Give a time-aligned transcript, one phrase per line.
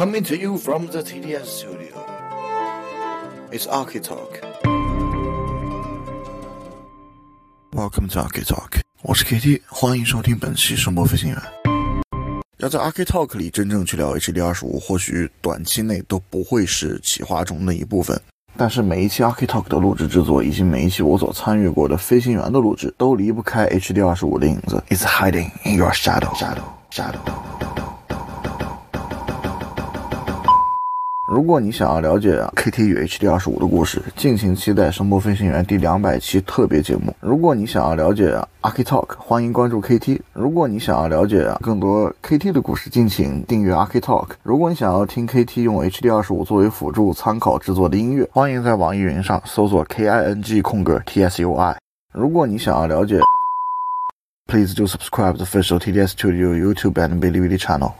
[0.00, 2.06] Coming to you from the TDS studio.
[3.52, 4.40] It's Architalk.
[7.74, 8.80] Welcome to Architalk.
[9.02, 11.38] 我是 KT，欢迎收听本期声波飞行员。
[12.56, 18.18] 要在 Architalk 里真正去聊 HD 二十五，或许短期内都不会是企划中的一部分。
[18.56, 24.82] 但是每一期 Architalk 的录制制作，以及每一期我所参与过的飞行员的录制，都离不开 HD 二十五的影子。
[24.88, 27.49] It's hiding in your shadow, shadow, shadow.
[31.30, 37.14] 如果你想要了解 KT 与 HD 二十五的故事，敬请期待《声波飞行员》第两百期特别节目。
[37.20, 40.18] 如果你想要了解 Arky Talk，欢迎关注 KT。
[40.32, 44.30] 如果你想要了解更多 KT 的故事，敬请订阅 Arky Talk。
[44.42, 51.76] 如果你想要听 KT 用 HD 二十五作为辅助参考制作的音乐，欢迎在网易云上搜索 KING 空格 TSUI。
[52.12, 53.20] 如果你想要了解
[54.48, 57.92] ，Please do subscribe the official TDS Studio YouTube and Bilibili channel。